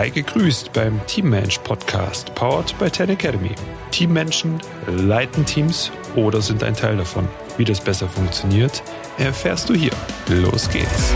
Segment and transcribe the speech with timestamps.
[0.00, 3.50] Sei gegrüßt beim Teammensch Podcast, powered by Ten Academy.
[3.90, 7.28] Teammenschen leiten Teams oder sind ein Teil davon.
[7.58, 8.82] Wie das besser funktioniert,
[9.18, 9.92] erfährst du hier.
[10.28, 11.14] Los geht's.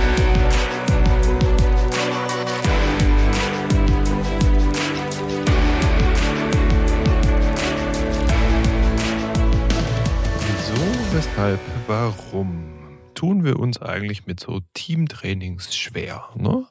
[10.46, 12.74] Wieso, weshalb, warum?
[13.24, 16.28] tun wir uns eigentlich mit so Teamtrainings schwer?
[16.36, 16.66] Ne?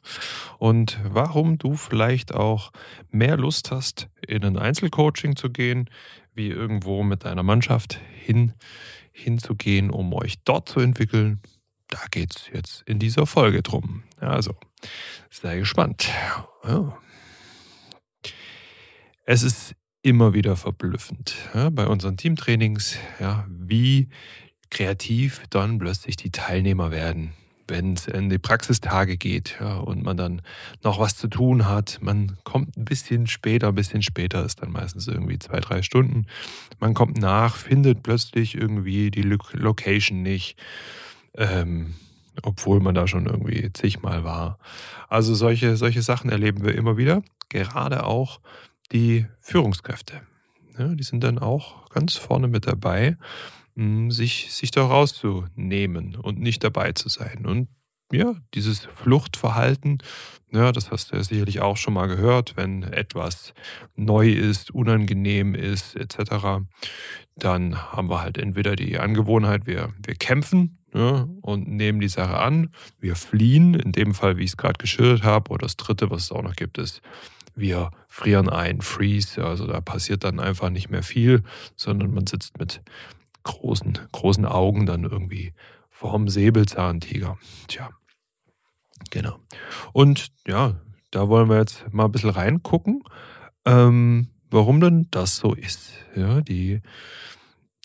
[0.63, 2.72] Und warum du vielleicht auch
[3.12, 5.89] mehr Lust hast, in ein Einzelcoaching zu gehen,
[6.34, 8.53] wie irgendwo mit deiner Mannschaft hin,
[9.12, 11.41] hinzugehen, um euch dort zu entwickeln,
[11.89, 14.03] da geht es jetzt in dieser Folge drum.
[14.22, 14.55] Also,
[15.30, 16.09] sei gespannt.
[19.25, 24.08] Es ist immer wieder verblüffend ja, bei unseren Teamtrainings, ja, wie
[24.70, 27.33] kreativ dann plötzlich die Teilnehmer werden,
[27.67, 30.42] wenn es in die Praxistage geht ja, und man dann
[30.83, 32.00] noch was zu tun hat.
[32.02, 36.28] Man kommt ein bisschen später, ein bisschen später ist dann meistens irgendwie zwei, drei Stunden.
[36.80, 40.58] Man kommt nach, findet plötzlich irgendwie die Location nicht,
[41.36, 41.94] ähm,
[42.42, 44.59] obwohl man da schon irgendwie zigmal war.
[45.08, 48.39] Also solche, solche Sachen erleben wir immer wieder, gerade auch
[48.92, 50.22] die Führungskräfte.
[50.77, 53.17] Ja, die sind dann auch ganz vorne mit dabei
[54.09, 57.45] sich, sich da rauszunehmen und nicht dabei zu sein.
[57.45, 57.67] Und
[58.11, 59.97] ja, dieses Fluchtverhalten,
[60.52, 63.53] ja, das hast du ja sicherlich auch schon mal gehört, wenn etwas
[63.95, 66.65] neu ist, unangenehm ist, etc.,
[67.35, 72.37] dann haben wir halt entweder die Angewohnheit, wir, wir kämpfen ja, und nehmen die Sache
[72.37, 76.11] an, wir fliehen, in dem Fall, wie ich es gerade geschildert habe, oder das dritte,
[76.11, 77.02] was es auch noch gibt, ist,
[77.55, 81.43] wir frieren ein, freeze, also da passiert dann einfach nicht mehr viel,
[81.75, 82.81] sondern man sitzt mit
[83.44, 85.54] großen, großen Augen dann irgendwie
[85.89, 87.37] vorm Säbelzahntiger.
[87.67, 87.89] Tja,
[89.09, 89.39] genau.
[89.93, 90.76] Und ja,
[91.11, 93.04] da wollen wir jetzt mal ein bisschen reingucken,
[93.65, 95.93] ähm, warum denn das so ist.
[96.15, 96.81] Ja, die,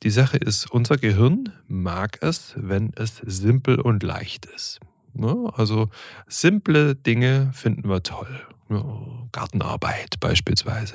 [0.03, 4.81] die Sache ist, unser Gehirn mag es, wenn es simpel und leicht ist.
[5.13, 5.51] Ne?
[5.55, 5.89] Also
[6.27, 8.41] simple Dinge finden wir toll.
[8.71, 8.85] Ja,
[9.33, 10.95] Gartenarbeit beispielsweise,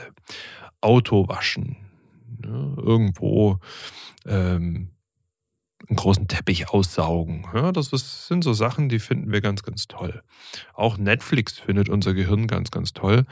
[0.81, 1.77] Auto waschen,
[2.43, 3.59] ja, irgendwo
[4.25, 4.89] ähm,
[5.87, 7.45] einen großen Teppich aussaugen.
[7.53, 10.23] Ja, das ist, sind so Sachen, die finden wir ganz, ganz toll.
[10.73, 13.25] Auch Netflix findet unser Gehirn ganz, ganz toll,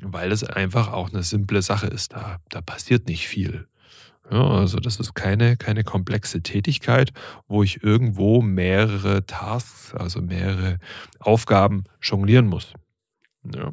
[0.00, 2.12] weil es einfach auch eine simple Sache ist.
[2.12, 3.68] Da, da passiert nicht viel.
[4.30, 7.12] Ja, also das ist keine, keine komplexe Tätigkeit,
[7.46, 10.78] wo ich irgendwo mehrere Tasks, also mehrere
[11.20, 12.72] Aufgaben jonglieren muss.
[13.54, 13.72] Ja.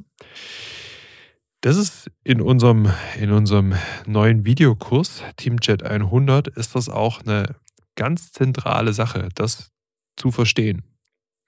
[1.61, 3.75] Das ist in unserem, in unserem
[4.07, 7.55] neuen Videokurs TeamChat 100 ist das auch eine
[7.95, 9.69] ganz zentrale Sache, das
[10.15, 10.83] zu verstehen.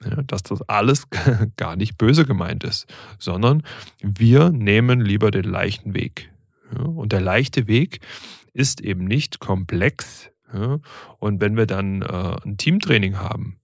[0.05, 1.07] Ja, dass das alles
[1.57, 2.85] gar nicht böse gemeint ist,
[3.17, 3.63] sondern
[4.01, 6.31] wir nehmen lieber den leichten Weg.
[6.71, 7.99] Ja, und der leichte Weg
[8.53, 10.29] ist eben nicht komplex.
[10.53, 10.77] Ja,
[11.17, 13.59] und wenn wir dann äh, ein Teamtraining haben,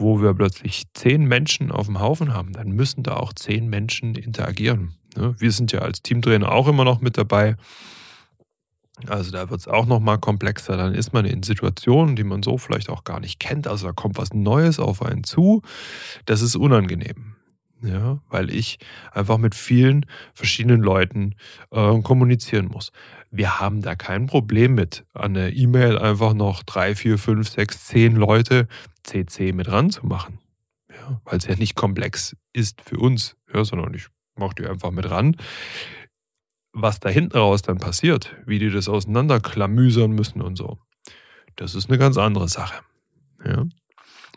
[0.00, 4.14] wo wir plötzlich zehn Menschen auf dem Haufen haben, dann müssen da auch zehn Menschen
[4.14, 4.94] interagieren.
[5.16, 5.34] Ne?
[5.38, 7.56] Wir sind ja als Teamtrainer auch immer noch mit dabei.
[9.06, 10.76] Also da wird es auch noch mal komplexer.
[10.76, 13.66] Dann ist man in Situationen, die man so vielleicht auch gar nicht kennt.
[13.66, 15.62] Also da kommt was Neues auf einen zu.
[16.26, 17.36] Das ist unangenehm.
[17.82, 18.78] Ja, weil ich
[19.12, 20.04] einfach mit vielen
[20.34, 21.34] verschiedenen Leuten
[21.70, 22.92] äh, kommunizieren muss.
[23.30, 27.86] Wir haben da kein Problem mit, an der E-Mail einfach noch drei, vier, fünf, sechs,
[27.86, 28.68] zehn Leute
[29.02, 30.38] CC mit ranzumachen.
[30.90, 34.90] Ja, weil es ja nicht komplex ist für uns, ja, sondern ich mach die einfach
[34.90, 35.36] mit ran.
[36.72, 40.78] Was da hinten raus dann passiert, wie die das auseinanderklamüsern müssen und so,
[41.56, 42.82] das ist eine ganz andere Sache.
[43.44, 43.64] Ja?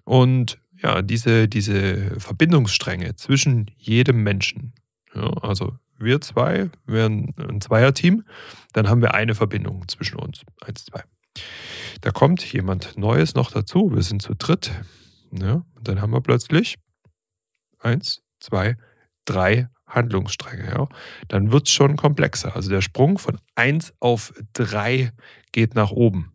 [0.06, 4.74] Und ja, diese, diese Verbindungsstränge zwischen jedem Menschen,
[5.16, 8.24] ja, also wir zwei wären ein Zweierteam,
[8.74, 10.42] dann haben wir eine Verbindung zwischen uns.
[10.62, 11.04] Eins, zwei.
[12.02, 14.72] Da kommt jemand Neues noch dazu, wir sind zu dritt.
[15.32, 16.78] Ja, dann haben wir plötzlich
[17.80, 18.78] eins, zwei,
[19.26, 20.88] drei Handlungsstränge, ja,
[21.28, 22.56] dann wird es schon komplexer.
[22.56, 25.12] Also der Sprung von 1 auf 3
[25.52, 26.33] geht nach oben.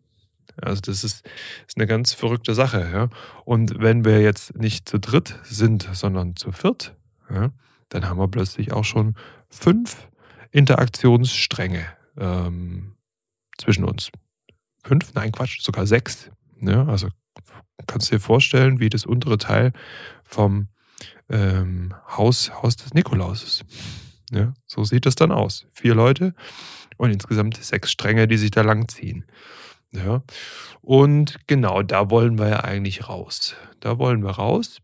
[0.62, 1.26] Also das ist,
[1.66, 2.88] ist eine ganz verrückte Sache.
[2.92, 3.08] Ja.
[3.44, 6.94] Und wenn wir jetzt nicht zu dritt sind, sondern zu viert,
[7.30, 7.50] ja,
[7.88, 9.14] dann haben wir plötzlich auch schon
[9.48, 10.08] fünf
[10.50, 12.96] Interaktionsstränge ähm,
[13.58, 14.10] zwischen uns.
[14.84, 15.12] Fünf?
[15.14, 16.30] Nein, Quatsch, sogar sechs.
[16.60, 17.08] Ja, also
[17.86, 19.72] kannst du dir vorstellen, wie das untere Teil
[20.24, 20.68] vom
[21.28, 23.64] ähm, Haus, Haus des Nikolauses.
[24.30, 25.66] Ja, so sieht es dann aus.
[25.72, 26.34] Vier Leute
[26.96, 29.24] und insgesamt sechs Stränge, die sich da lang ziehen.
[29.92, 30.22] Ja,
[30.82, 33.54] und genau da wollen wir ja eigentlich raus.
[33.80, 34.78] Da wollen wir raus.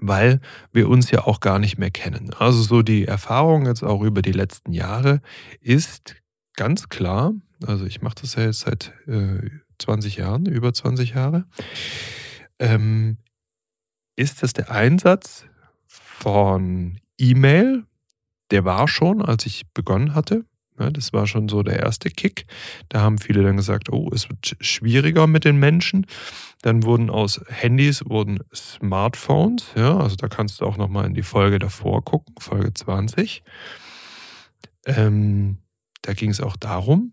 [0.00, 0.40] weil
[0.72, 2.32] wir uns ja auch gar nicht mehr kennen.
[2.38, 5.20] Also so die Erfahrung jetzt auch über die letzten Jahre
[5.60, 6.16] ist
[6.56, 7.32] ganz klar,
[7.66, 9.48] also ich mache das ja jetzt seit äh,
[9.78, 11.46] 20 Jahren, über 20 Jahre,
[12.58, 13.18] ähm,
[14.16, 15.46] ist, dass der Einsatz
[15.86, 17.84] von E-Mail,
[18.50, 20.44] der war schon, als ich begonnen hatte.
[20.78, 22.46] Ja, das war schon so der erste Kick.
[22.88, 26.06] Da haben viele dann gesagt, oh, es wird schwieriger mit den Menschen.
[26.62, 29.66] Dann wurden aus Handys wurden Smartphones.
[29.74, 33.42] Ja, also da kannst du auch noch mal in die Folge davor gucken, Folge 20.
[34.86, 35.58] Ähm,
[36.02, 37.12] da ging es auch darum.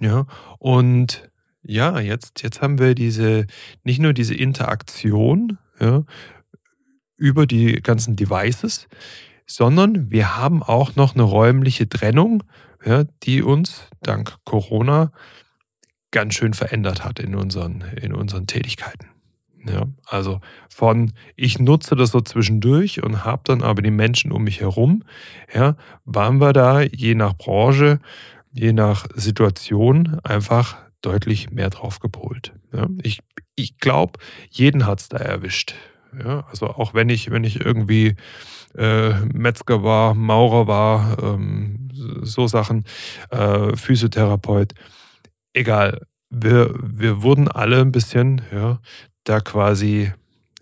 [0.00, 0.26] Ja,
[0.58, 1.30] und
[1.62, 3.46] ja, jetzt, jetzt haben wir diese,
[3.84, 6.04] nicht nur diese Interaktion ja,
[7.16, 8.88] über die ganzen Devices,
[9.50, 12.44] sondern wir haben auch noch eine räumliche Trennung,
[12.84, 15.10] ja, die uns dank Corona
[16.12, 19.08] ganz schön verändert hat in unseren, in unseren Tätigkeiten.
[19.66, 24.44] Ja, also von ich nutze das so zwischendurch und habe dann aber die Menschen um
[24.44, 25.02] mich herum,
[25.52, 27.98] ja, waren wir da je nach Branche,
[28.52, 32.54] je nach Situation einfach deutlich mehr drauf gepolt.
[32.72, 33.18] Ja, ich
[33.56, 35.74] ich glaube, jeden hat es da erwischt.
[36.18, 38.14] Ja, also auch wenn ich, wenn ich irgendwie
[38.76, 41.88] äh, Metzger war, Maurer war, ähm,
[42.22, 42.84] so Sachen,
[43.30, 44.74] äh, Physiotherapeut,
[45.52, 46.06] egal.
[46.30, 48.80] Wir, wir wurden alle ein bisschen ja,
[49.24, 50.12] da quasi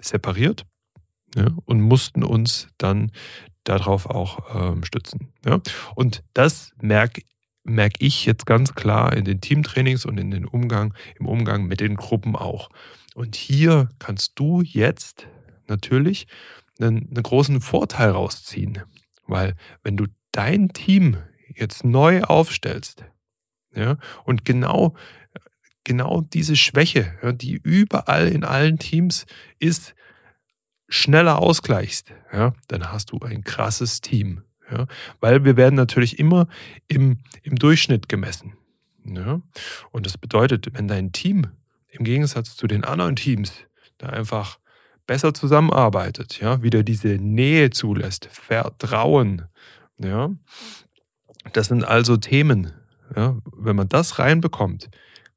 [0.00, 0.64] separiert
[1.36, 3.12] ja, und mussten uns dann
[3.64, 5.28] darauf auch ähm, stützen.
[5.44, 5.60] Ja.
[5.94, 7.22] Und das merke
[7.64, 11.80] merke ich jetzt ganz klar in den Teamtrainings und in den Umgang, im Umgang mit
[11.80, 12.70] den Gruppen auch.
[13.14, 15.26] Und hier kannst du jetzt
[15.66, 16.26] natürlich
[16.80, 18.82] einen, einen großen Vorteil rausziehen.
[19.26, 21.16] Weil wenn du dein Team
[21.54, 23.04] jetzt neu aufstellst,
[23.74, 24.96] ja, und genau,
[25.84, 29.26] genau diese Schwäche, ja, die überall in allen Teams
[29.58, 29.94] ist,
[30.88, 34.42] schneller ausgleichst, ja, dann hast du ein krasses Team.
[34.70, 34.86] Ja,
[35.20, 36.46] weil wir werden natürlich immer
[36.88, 38.54] im, im Durchschnitt gemessen.
[39.04, 39.40] Ja,
[39.90, 41.46] und das bedeutet, wenn dein Team
[41.88, 43.52] im Gegensatz zu den anderen Teams
[43.96, 44.58] da einfach
[45.08, 49.46] besser zusammenarbeitet, ja, wieder diese Nähe zulässt, Vertrauen,
[49.98, 50.30] ja.
[51.52, 52.72] Das sind also Themen,
[53.16, 54.88] ja, wenn man das reinbekommt,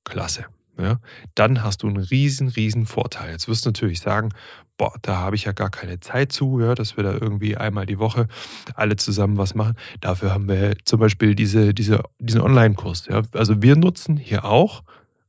[0.04, 0.46] klasse.
[0.78, 1.00] Ja,
[1.36, 3.32] dann hast du einen riesen, riesen Vorteil.
[3.32, 4.30] Jetzt wirst du natürlich sagen,
[4.78, 7.86] boah, da habe ich ja gar keine Zeit zu, ja, dass wir da irgendwie einmal
[7.86, 8.28] die Woche
[8.74, 9.76] alle zusammen was machen.
[10.00, 13.08] Dafür haben wir zum Beispiel diese, diese, diesen Online-Kurs.
[13.08, 13.22] Ja.
[13.34, 14.82] Also wir nutzen hier auch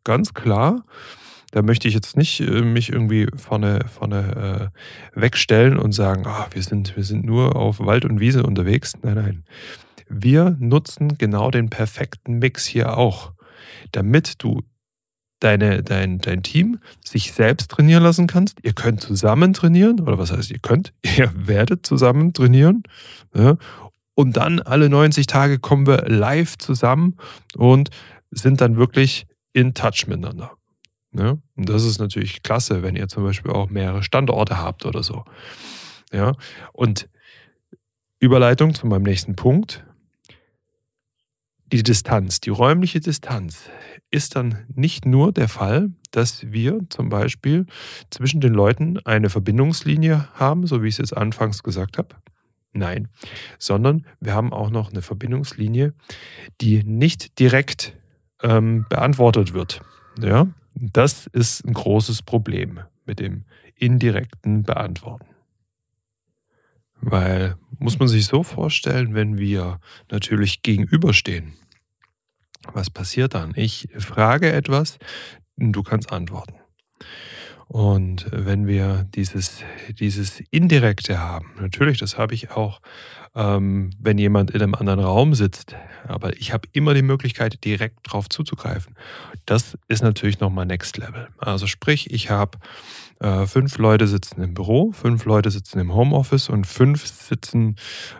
[0.04, 0.84] ganz klar
[1.52, 4.72] da möchte ich jetzt nicht äh, mich irgendwie vorne, vorne
[5.14, 8.94] äh, wegstellen und sagen, ah, wir, sind, wir sind nur auf Wald und Wiese unterwegs.
[9.02, 9.44] Nein, nein.
[10.08, 13.32] Wir nutzen genau den perfekten Mix hier auch,
[13.92, 14.62] damit du
[15.40, 18.58] deine, dein, dein Team sich selbst trainieren lassen kannst.
[18.62, 20.92] Ihr könnt zusammen trainieren, oder was heißt ihr könnt?
[21.16, 22.82] Ihr werdet zusammen trainieren.
[23.34, 23.56] Ja,
[24.14, 27.16] und dann alle 90 Tage kommen wir live zusammen
[27.56, 27.90] und
[28.30, 30.52] sind dann wirklich in Touch miteinander.
[31.14, 31.36] Ja?
[31.56, 35.24] Und das ist natürlich klasse, wenn ihr zum Beispiel auch mehrere Standorte habt oder so.
[36.12, 36.34] Ja?
[36.72, 37.08] Und
[38.18, 39.84] Überleitung zu meinem nächsten Punkt.
[41.66, 43.70] Die Distanz, die räumliche Distanz
[44.10, 47.66] ist dann nicht nur der Fall, dass wir zum Beispiel
[48.10, 52.14] zwischen den Leuten eine Verbindungslinie haben, so wie ich es jetzt anfangs gesagt habe.
[52.74, 53.08] Nein,
[53.58, 55.94] sondern wir haben auch noch eine Verbindungslinie,
[56.60, 57.96] die nicht direkt
[58.42, 59.82] ähm, beantwortet wird.
[60.20, 63.44] Ja, das ist ein großes Problem mit dem
[63.76, 65.26] indirekten Beantworten.
[67.00, 71.54] Weil, muss man sich so vorstellen, wenn wir natürlich gegenüberstehen,
[72.72, 73.52] was passiert dann?
[73.56, 74.98] Ich frage etwas,
[75.56, 76.54] du kannst antworten.
[77.66, 79.64] Und wenn wir dieses,
[79.98, 82.80] dieses Indirekte haben, natürlich, das habe ich auch
[83.34, 85.74] ähm, wenn jemand in einem anderen Raum sitzt.
[86.06, 88.94] Aber ich habe immer die Möglichkeit, direkt drauf zuzugreifen.
[89.46, 91.28] Das ist natürlich nochmal Next Level.
[91.38, 92.58] Also sprich, ich habe
[93.20, 97.76] äh, fünf Leute sitzen im Büro, fünf Leute sitzen im Homeoffice und fünf sitzen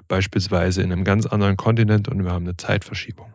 [0.09, 3.35] beispielsweise in einem ganz anderen Kontinent und wir haben eine Zeitverschiebung.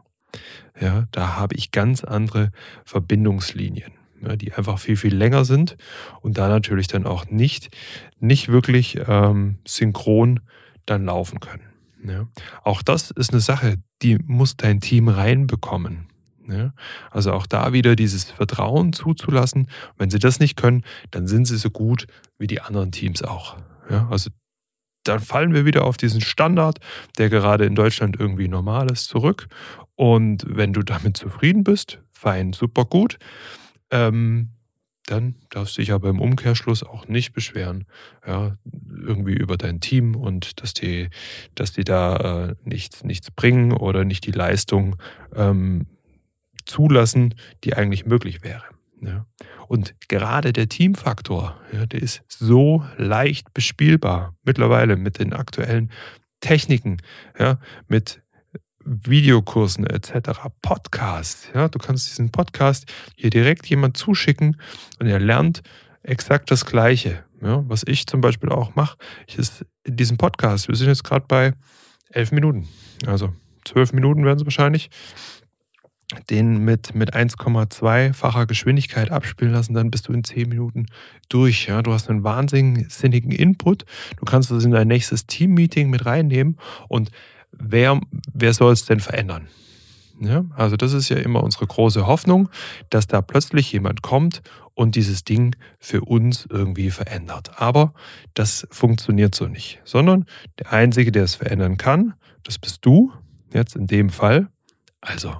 [0.79, 2.51] Ja, da habe ich ganz andere
[2.85, 5.77] Verbindungslinien ja, die einfach viel, viel länger sind
[6.21, 7.75] und da natürlich dann auch nicht,
[8.19, 10.39] nicht wirklich ähm, synchron
[10.85, 11.66] dann laufen können.
[12.03, 12.27] Ja.
[12.63, 16.07] Auch das ist eine Sache, die muss dein Team reinbekommen.
[16.47, 16.73] Ja.
[17.11, 19.67] Also auch da wieder dieses Vertrauen zuzulassen.
[19.97, 23.57] Wenn sie das nicht können, dann sind sie so gut wie die anderen Teams auch.
[23.89, 24.07] Ja.
[24.09, 24.29] Also
[25.03, 26.79] dann fallen wir wieder auf diesen Standard,
[27.17, 29.47] der gerade in Deutschland irgendwie normal ist, zurück.
[29.95, 33.17] Und wenn du damit zufrieden bist, fein, super gut.
[33.89, 34.49] Ähm,
[35.07, 37.85] dann darfst du dich aber im Umkehrschluss auch nicht beschweren,
[38.25, 38.57] ja,
[38.89, 41.09] irgendwie über dein Team und dass die,
[41.55, 44.97] dass die da äh, nichts, nichts bringen oder nicht die Leistung
[45.33, 45.87] ähm,
[46.65, 48.63] zulassen, die eigentlich möglich wäre.
[49.01, 49.25] Ja.
[49.67, 55.91] Und gerade der Teamfaktor, ja, der ist so leicht bespielbar mittlerweile mit den aktuellen
[56.41, 56.97] Techniken,
[57.39, 58.21] ja, mit
[58.87, 61.49] Videokursen etc., Podcasts.
[61.53, 64.59] Ja, du kannst diesen Podcast hier direkt jemand zuschicken
[64.99, 65.61] und er lernt
[66.03, 67.23] exakt das Gleiche.
[67.41, 68.97] Ja, was ich zum Beispiel auch mache,
[69.35, 71.53] ist in diesem Podcast, wir sind jetzt gerade bei
[72.09, 72.67] elf Minuten,
[73.05, 73.33] also
[73.65, 74.89] zwölf Minuten werden es wahrscheinlich,
[76.29, 80.85] den mit, mit 1,2-facher Geschwindigkeit abspielen lassen, dann bist du in 10 Minuten
[81.27, 81.67] durch.
[81.67, 81.81] Ja?
[81.81, 83.83] Du hast einen wahnsinnigen Input.
[84.17, 87.11] Du kannst das in dein nächstes Team-Meeting mit reinnehmen und
[87.59, 87.99] wer,
[88.33, 89.47] wer soll es denn verändern?
[90.19, 90.45] Ja?
[90.55, 92.49] Also das ist ja immer unsere große Hoffnung,
[92.89, 94.41] dass da plötzlich jemand kommt
[94.73, 97.51] und dieses Ding für uns irgendwie verändert.
[97.59, 97.93] Aber
[98.33, 100.25] das funktioniert so nicht, sondern
[100.59, 103.11] der Einzige, der es verändern kann, das bist du,
[103.53, 104.49] jetzt in dem Fall.
[105.01, 105.33] Also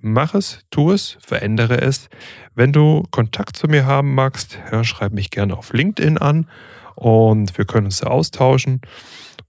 [0.00, 2.08] mach es, tu es, verändere es.
[2.54, 6.48] Wenn du Kontakt zu mir haben magst, ja, schreib mich gerne auf LinkedIn an
[6.96, 8.80] und wir können uns austauschen.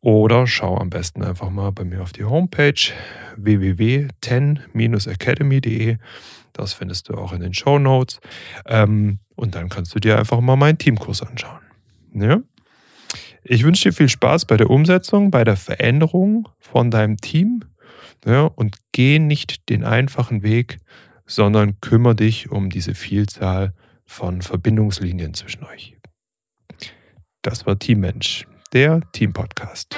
[0.02, 2.92] Oder schau am besten einfach mal bei mir auf die Homepage
[3.38, 5.98] www.ten-academy.de.
[6.54, 8.20] Das findest du auch in den Show Notes.
[8.66, 11.62] Ähm, und dann kannst du dir einfach mal meinen Teamkurs anschauen.
[12.14, 12.42] Ja?
[13.44, 17.64] Ich wünsche dir viel Spaß bei der Umsetzung, bei der Veränderung von deinem Team
[18.26, 20.78] ja, und geh nicht den einfachen Weg,
[21.26, 23.74] sondern kümmere dich um diese Vielzahl
[24.06, 25.98] von Verbindungslinien zwischen euch.
[27.42, 29.96] Das war Team Mensch, der Team Podcast.